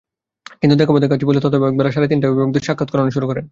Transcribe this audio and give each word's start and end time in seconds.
কিন্তু 0.61 0.75
দেখাব-দেখাচ্ছি 0.79 1.25
বলে 1.27 1.39
তত্ত্বাবধায়ক 1.43 1.75
বেলা 1.79 1.91
সাড়ে 1.95 2.09
তিনটায় 2.11 2.31
অভিভাবকদের 2.31 2.65
সাক্ষাৎ 2.67 2.89
করানো 2.93 3.11
শুরু 3.15 3.25
করেন। 3.29 3.45